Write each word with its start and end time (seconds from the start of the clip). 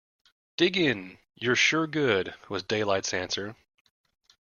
Dig 0.57 0.77
in; 0.77 1.19
you're 1.35 1.55
sure 1.55 1.85
good, 1.85 2.33
was 2.49 2.63
Daylight's 2.63 3.13
answer. 3.13 3.55